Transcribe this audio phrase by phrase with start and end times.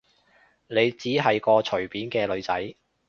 [0.65, 2.73] 你只係個隨便嘅女仔